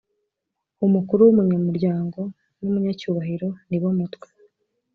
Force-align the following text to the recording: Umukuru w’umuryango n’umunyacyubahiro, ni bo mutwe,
Umukuru 0.85 1.21
w’umuryango 1.27 2.19
n’umunyacyubahiro, 2.59 3.47
ni 3.69 3.77
bo 3.81 3.89
mutwe, 3.99 4.27